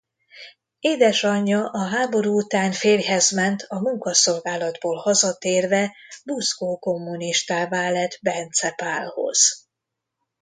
[0.79, 9.67] Édesanyja a háború után férjhez ment a munkaszolgálatból hazatérve buzgó kommunistává lett Bence Pálhoz.